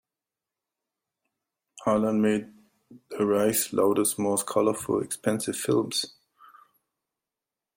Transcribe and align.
Harlan 1.85 2.23
made 2.23 2.51
the 3.11 3.23
Reich's 3.23 3.71
loudest, 3.71 4.17
most 4.17 4.47
colorful 4.47 4.95
and 4.95 5.05
expensive 5.05 5.55
films. 5.55 6.15